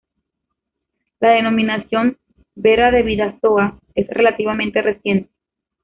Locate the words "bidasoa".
3.03-3.77